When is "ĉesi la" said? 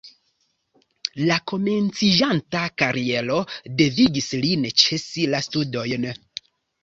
4.85-5.43